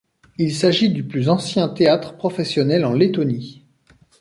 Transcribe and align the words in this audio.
Il 0.39 0.55
s'agit 0.55 0.89
du 0.89 1.03
plus 1.03 1.29
ancien 1.29 1.69
théâtre 1.69 2.15
professionnel 2.17 2.85
en 2.85 2.93
Lettonie. 2.93 3.61